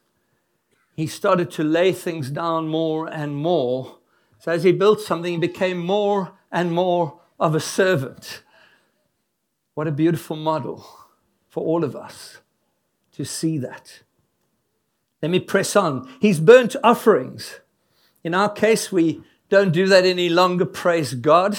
[0.95, 3.97] he started to lay things down more and more.
[4.39, 8.43] So as he built something, he became more and more of a servant.
[9.73, 10.87] What a beautiful model
[11.49, 12.37] for all of us
[13.13, 14.03] to see that.
[15.25, 16.07] Let me press on.
[16.19, 17.59] He's burnt offerings.
[18.23, 21.57] In our case, we don't do that any longer, praise God.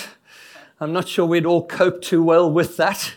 [0.79, 3.15] I'm not sure we'd all cope too well with that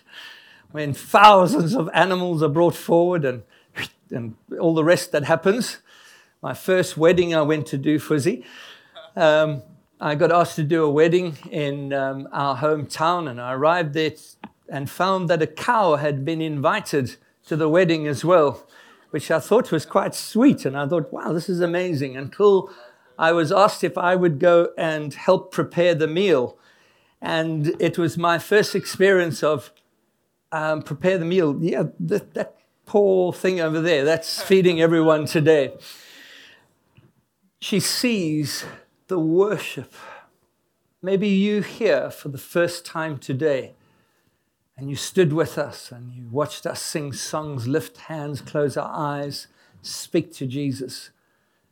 [0.72, 3.43] when thousands of animals are brought forward and,
[4.10, 5.78] and all the rest that happens.
[6.41, 8.43] My first wedding I went to do, Fuzzy.
[9.16, 9.62] Um,
[10.02, 14.14] I got asked to do a wedding in um, our hometown, and I arrived there
[14.68, 18.68] and found that a cow had been invited to the wedding as well,
[19.12, 20.66] which I thought was quite sweet.
[20.66, 22.16] And I thought, wow, this is amazing.
[22.16, 22.70] Until
[23.18, 26.57] I was asked if I would go and help prepare the meal.
[27.22, 29.72] And it was my first experience of
[30.51, 31.57] um, prepare the meal.
[31.60, 32.55] Yeah, that, that
[32.86, 35.74] poor thing over there, that's feeding everyone today.
[37.60, 38.66] She sees
[39.07, 39.93] the worship.
[41.01, 43.74] Maybe you here for the first time today,
[44.80, 48.89] and you stood with us and you watched us sing songs, lift hands, close our
[48.89, 49.47] eyes,
[49.82, 51.09] speak to Jesus.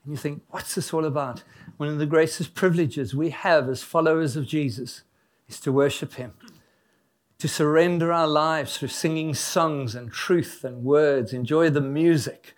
[0.04, 1.44] And you think, what's this all about?
[1.78, 5.04] One of the greatest privileges we have as followers of Jesus
[5.48, 6.34] is to worship Him,
[7.40, 12.56] to surrender our lives through singing songs and truth and words, enjoy the music.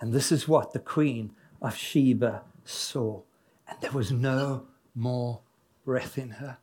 [0.00, 1.30] And this is what the Queen
[1.62, 3.22] of Sheba saw.
[3.68, 5.42] And there was no more
[5.84, 6.58] breath in her.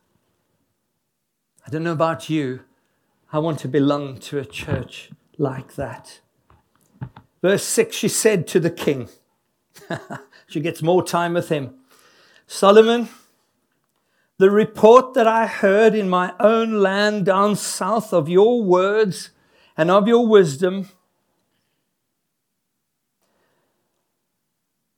[1.66, 2.60] I don't know about you.
[3.34, 6.20] I want to belong to a church like that.
[7.40, 9.08] Verse 6 she said to the king,
[10.46, 11.74] she gets more time with him
[12.46, 13.08] Solomon,
[14.36, 19.30] the report that I heard in my own land down south of your words
[19.78, 20.90] and of your wisdom.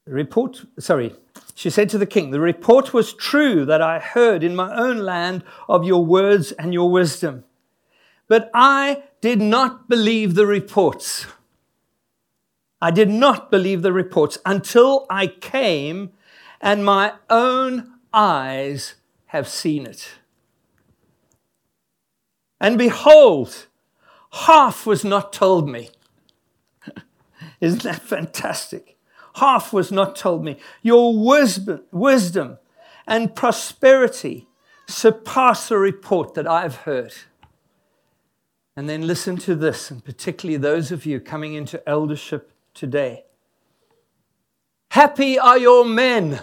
[0.06, 1.14] The report, sorry,
[1.54, 4.98] she said to the king, The report was true that I heard in my own
[4.98, 7.44] land of your words and your wisdom.
[8.28, 11.26] But I did not believe the reports.
[12.80, 16.12] I did not believe the reports until I came
[16.60, 18.94] and my own eyes
[19.26, 20.12] have seen it.
[22.60, 23.66] And behold,
[24.32, 25.90] half was not told me.
[27.60, 28.96] Isn't that fantastic?
[29.34, 30.56] Half was not told me.
[30.82, 32.58] Your wisdom, wisdom
[33.06, 34.46] and prosperity
[34.86, 37.12] surpass the report that I've heard.
[38.76, 43.24] And then listen to this, and particularly those of you coming into eldership today.
[44.90, 46.40] Happy are your men!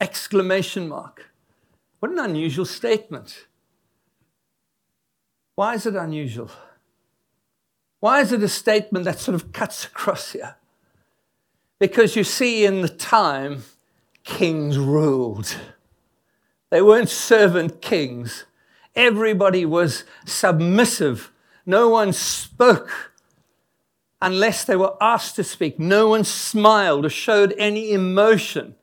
[0.00, 1.30] Exclamation mark.
[2.00, 3.46] What an unusual statement.
[5.54, 6.50] Why is it unusual?
[8.00, 10.56] Why is it a statement that sort of cuts across here?
[11.78, 13.64] Because you see, in the time,
[14.22, 15.56] kings ruled.
[16.70, 18.44] They weren't servant kings,
[18.96, 21.30] Everybody was submissive.
[21.66, 23.12] No one spoke
[24.22, 25.78] unless they were asked to speak.
[25.78, 28.74] No one smiled or showed any emotion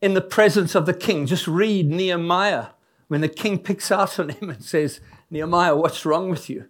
[0.00, 1.26] in the presence of the king.
[1.26, 2.66] Just read Nehemiah
[3.08, 5.00] when the king picks out on him and says,
[5.30, 6.66] Nehemiah, what's wrong with you?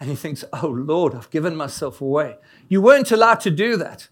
[0.00, 2.36] And he thinks, Oh Lord, I've given myself away.
[2.68, 4.08] You weren't allowed to do that.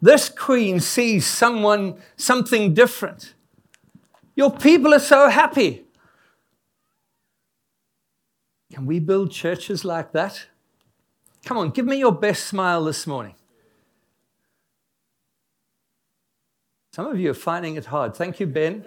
[0.00, 3.34] This queen sees someone, something different.
[4.34, 5.85] Your people are so happy.
[8.72, 10.46] Can we build churches like that?
[11.44, 13.34] Come on, give me your best smile this morning.
[16.92, 18.16] Some of you are finding it hard.
[18.16, 18.84] Thank you, Ben.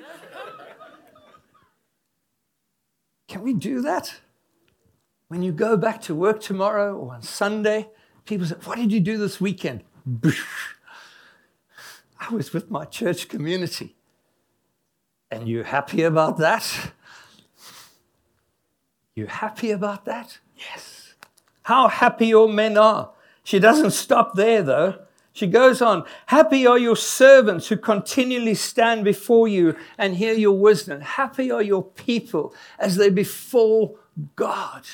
[3.28, 4.16] Can we do that?
[5.28, 7.88] When you go back to work tomorrow or on Sunday,
[8.26, 9.84] people say, What did you do this weekend?
[12.20, 13.96] I was with my church community.
[15.30, 16.94] And you're happy about that?
[19.20, 20.40] You happy about that?
[20.56, 21.14] Yes.
[21.64, 23.12] How happy your men are.
[23.44, 25.00] She doesn't stop there, though.
[25.34, 30.58] She goes on, Happy are your servants who continually stand before you and hear your
[30.58, 31.02] wisdom.
[31.02, 33.96] Happy are your people as they before
[34.38, 34.88] God.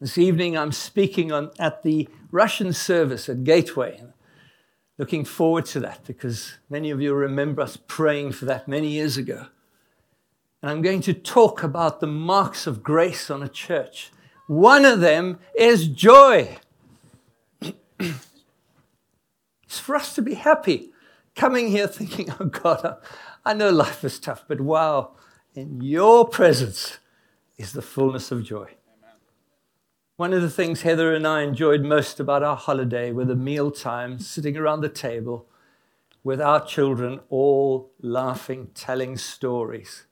[0.00, 4.02] This evening I'm speaking on, at the Russian service at Gateway.
[4.96, 9.18] Looking forward to that because many of you remember us praying for that many years
[9.18, 9.48] ago.
[10.64, 14.10] And I'm going to talk about the marks of grace on a church.
[14.46, 16.56] One of them is joy.
[18.00, 18.18] it's
[19.68, 20.90] for us to be happy.
[21.36, 22.96] Coming here thinking, oh God,
[23.44, 25.10] I know life is tough, but wow,
[25.54, 26.96] in your presence
[27.58, 28.70] is the fullness of joy.
[30.16, 33.70] One of the things Heather and I enjoyed most about our holiday were the meal
[33.70, 35.46] times, sitting around the table
[36.22, 40.06] with our children, all laughing, telling stories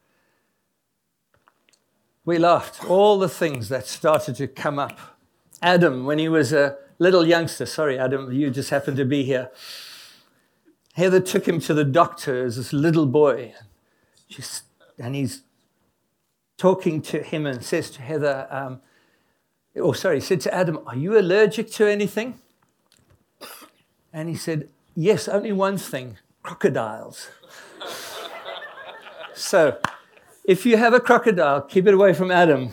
[2.24, 2.84] we laughed.
[2.88, 4.98] All the things that started to come up.
[5.60, 9.50] Adam, when he was a little youngster, sorry, Adam, you just happened to be here.
[10.94, 13.54] Heather took him to the doctor as this little boy.
[14.28, 14.64] Just,
[14.98, 15.42] and he's
[16.58, 18.80] talking to him and says to Heather, um,
[19.76, 22.38] oh, sorry, said to Adam, Are you allergic to anything?
[24.12, 27.28] And he said, Yes, only one thing crocodiles.
[29.34, 29.78] so,
[30.44, 32.70] if you have a crocodile, keep it away from Adam.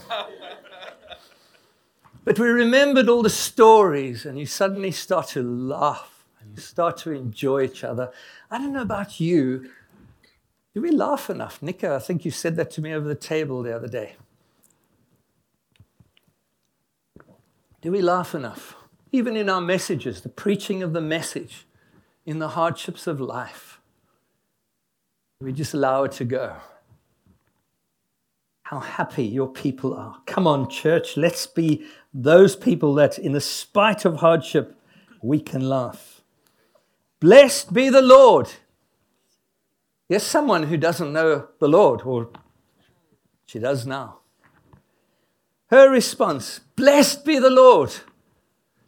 [2.26, 6.98] But we remembered all the stories, and you suddenly start to laugh and you start
[6.98, 8.12] to enjoy each other.
[8.52, 9.70] I don't know about you.
[10.74, 11.62] Do we laugh enough?
[11.62, 14.16] Nico, I think you said that to me over the table the other day.
[17.82, 18.76] Do we laugh enough?
[19.12, 21.66] Even in our messages, the preaching of the message,
[22.26, 23.82] in the hardships of life,
[25.42, 26.58] we just allow it to go.
[28.70, 30.22] How happy your people are.
[30.28, 34.80] Come on, church, let's be those people that, in the spite of hardship,
[35.24, 36.22] we can laugh.
[37.20, 38.48] Blessed be the Lord.
[40.08, 42.30] Yes, someone who doesn't know the Lord, or
[43.48, 44.20] she does now.
[45.72, 47.92] Her response Blessed be the Lord.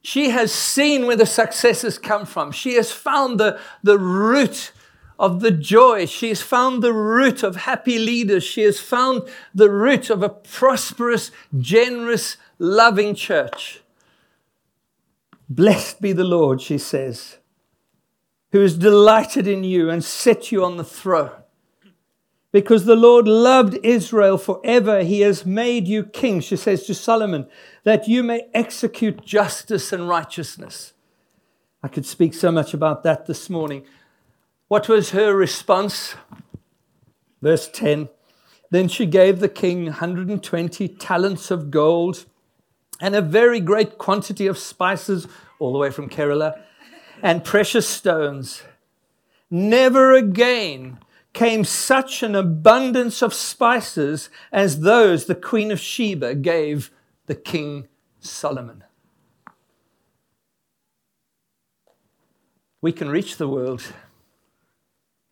[0.04, 2.52] She has seen where the successes come from.
[2.52, 4.74] She has found the, the root
[5.22, 6.08] of the joy.
[6.08, 8.44] She has found the root of happy leaders.
[8.44, 13.82] She has found the root of a prosperous, generous, loving church.
[15.48, 17.38] Blessed be the Lord, she says,
[18.52, 21.30] who has delighted in you and set you on the throne.
[22.52, 27.48] Because the Lord loved Israel forever, he has made you king, she says to Solomon,
[27.84, 30.94] that you may execute justice and righteousness.
[31.84, 33.86] I could speak so much about that this morning.
[34.72, 36.16] What was her response?
[37.42, 38.08] Verse 10
[38.70, 42.24] Then she gave the king 120 talents of gold
[43.02, 45.28] and a very great quantity of spices,
[45.60, 46.58] all the way from Kerala,
[47.22, 48.64] and precious stones.
[49.50, 51.00] Never again
[51.34, 56.92] came such an abundance of spices as those the Queen of Sheba gave
[57.26, 57.90] the King
[58.22, 58.86] Solomon.
[62.80, 63.84] We can reach the world.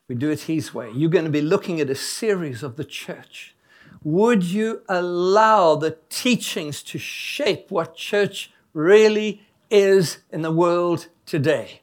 [0.09, 0.91] We do it His way.
[0.93, 3.55] You're going to be looking at a series of the church.
[4.03, 11.81] Would you allow the teachings to shape what church really is in the world today?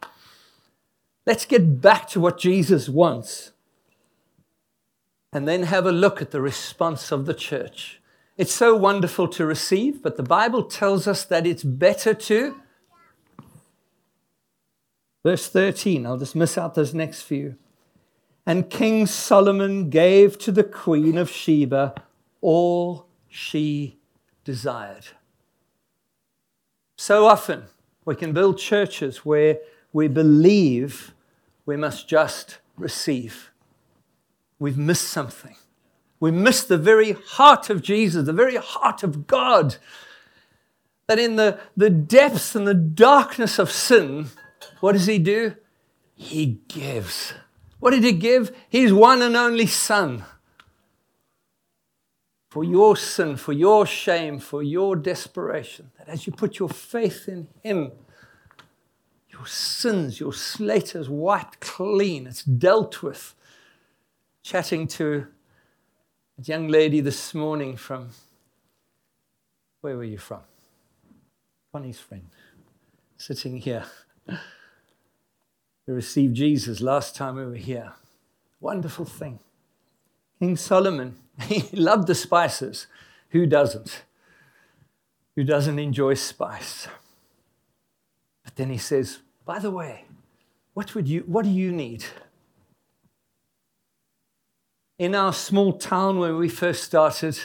[1.25, 3.53] Let's get back to what Jesus wants
[5.33, 8.01] and then have a look at the response of the church.
[8.37, 12.57] It's so wonderful to receive, but the Bible tells us that it's better to.
[15.25, 17.57] Verse 13, I'll just miss out those next few.
[18.47, 21.95] And King Solomon gave to the queen of Sheba
[22.41, 23.99] all she
[24.45, 25.09] desired.
[26.97, 27.65] So often,
[28.05, 29.59] we can build churches where
[29.93, 31.13] we believe
[31.67, 33.51] we must just receive
[34.59, 35.57] we've missed something.
[36.19, 39.77] We missed the very heart of Jesus, the very heart of God.
[41.07, 44.29] That in the, the depths and the darkness of sin,
[44.81, 45.55] what does He do?
[46.15, 47.35] He gives.
[47.79, 48.57] What did He give?
[48.69, 50.25] His one and only Son.
[52.51, 57.29] For your sin, for your shame, for your desperation, that as you put your faith
[57.29, 57.93] in Him,
[59.29, 63.35] your sins, your slate is wiped clean, it's dealt with
[64.43, 65.27] chatting to
[66.39, 68.09] a young lady this morning from,
[69.83, 70.41] where were you from?
[71.73, 72.29] Connie's friend,
[73.19, 73.85] sitting here.
[75.87, 77.93] We received Jesus last time we were here.
[78.61, 79.39] Wonderful thing.
[80.41, 82.87] King Solomon, he loved the spices.
[83.31, 84.03] Who doesn't?
[85.37, 86.89] Who doesn't enjoy spice?
[88.43, 90.05] But then he says, by the way,
[90.75, 92.05] what would you what do you need?
[94.99, 97.39] In our small town where we first started,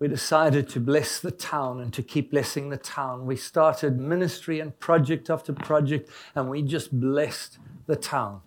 [0.00, 3.26] we decided to bless the town and to keep blessing the town.
[3.26, 8.40] We started ministry and project after project, and we just blessed the town.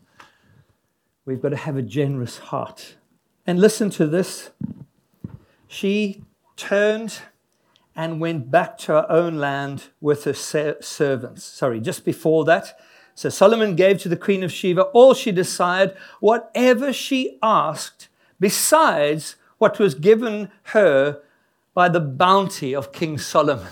[1.25, 2.95] We've got to have a generous heart.
[3.45, 4.49] And listen to this.
[5.67, 6.23] She
[6.57, 7.19] turned
[7.95, 11.43] and went back to her own land with her servants.
[11.43, 12.79] Sorry, just before that,
[13.13, 19.35] so Solomon gave to the queen of Sheba all she desired, whatever she asked, besides
[19.59, 21.21] what was given her
[21.73, 23.71] by the bounty of King Solomon.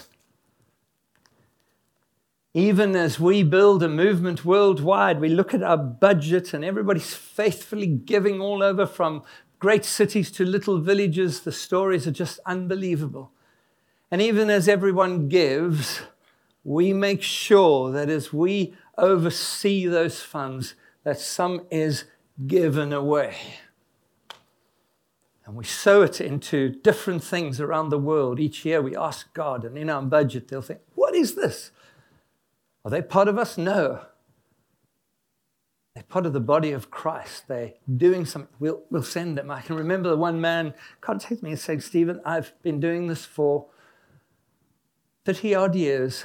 [2.54, 7.88] Even as we build a movement worldwide, we look at our budget and everybody's faithfully
[7.88, 9.24] giving all over from
[9.60, 11.42] great cities to little villages.
[11.42, 13.32] The stories are just unbelievable.
[14.10, 16.02] And even as everyone gives,
[16.66, 22.04] we make sure that as we oversee those funds, that some is
[22.46, 23.36] given away.
[25.52, 28.40] And we sow it into different things around the world.
[28.40, 31.72] Each year we ask God, and in our budget, they'll think, What is this?
[32.86, 33.58] Are they part of us?
[33.58, 34.00] No.
[35.94, 37.50] They're part of the body of Christ.
[37.50, 38.56] They're doing something.
[38.62, 39.52] We'll, we'll send them.
[39.52, 43.26] I can remember the one man contacted me and said, Stephen, I've been doing this
[43.26, 43.66] for
[45.26, 46.24] 30 odd years.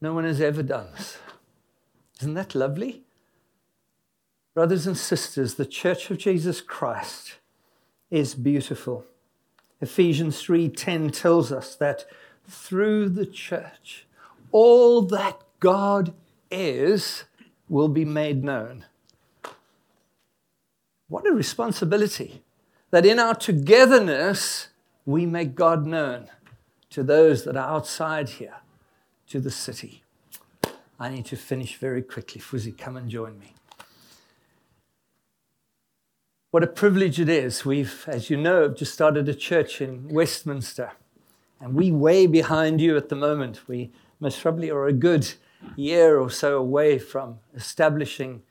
[0.00, 1.18] No one has ever done this.
[2.18, 3.04] Isn't that lovely?
[4.54, 7.36] Brothers and sisters, the Church of Jesus Christ
[8.10, 9.04] is beautiful.
[9.80, 12.06] Ephesians 3:10 tells us that
[12.48, 14.06] through the church
[14.52, 16.14] all that God
[16.50, 17.24] is
[17.68, 18.84] will be made known.
[21.08, 22.42] What a responsibility
[22.90, 24.68] that in our togetherness
[25.04, 26.28] we make God known
[26.90, 28.56] to those that are outside here,
[29.28, 30.02] to the city.
[30.98, 32.40] I need to finish very quickly.
[32.40, 33.55] Fuzzy, come and join me.
[36.52, 37.64] What a privilege it is.
[37.64, 40.92] We've, as you know, just started a church in Westminster,
[41.60, 43.66] and we way behind you at the moment.
[43.66, 43.90] We
[44.20, 45.34] most probably are a good
[45.74, 48.42] year or so away from establishing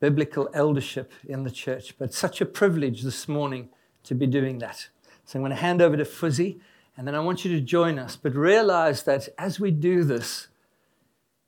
[0.00, 1.94] biblical eldership in the church.
[1.96, 3.68] But such a privilege this morning
[4.02, 4.88] to be doing that.
[5.24, 6.60] So I'm going to hand over to Fuzzy,
[6.96, 8.16] and then I want you to join us.
[8.16, 10.48] But realize that as we do this,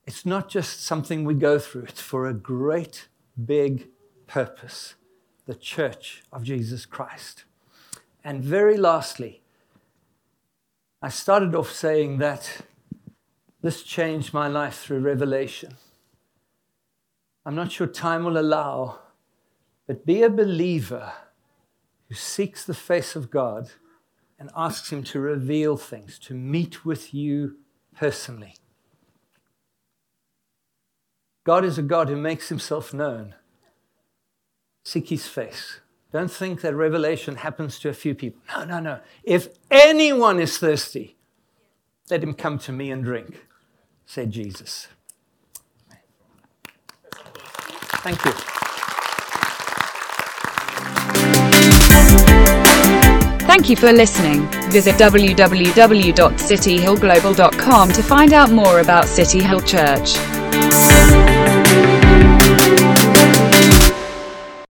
[0.07, 3.09] it's not just something we go through, it's for a great
[3.45, 3.89] big
[4.29, 4.95] purpose
[5.47, 7.45] the church of Jesus Christ.
[8.23, 9.43] And very lastly,
[11.03, 12.63] I started off saying that
[13.63, 15.77] this changed my life through revelation.
[17.45, 18.99] I'm not sure time will allow,
[19.87, 21.13] but be a believer
[22.09, 23.71] who seeks the face of God
[24.39, 27.57] and asks Him to reveal things, to meet with you
[27.95, 28.55] personally.
[31.45, 33.35] God is a God who makes Himself known.
[34.91, 35.79] Seek his face.
[36.13, 38.43] Don't think that revelation happens to a few people.
[38.57, 38.99] No, no, no.
[39.23, 41.17] If anyone is thirsty,
[42.11, 43.47] let him come to me and drink,
[44.05, 44.89] said Jesus.
[48.03, 48.33] Thank you.
[53.47, 54.49] Thank you for listening.
[54.73, 60.17] Visit www.cityhillglobal.com to find out more about City Hill Church.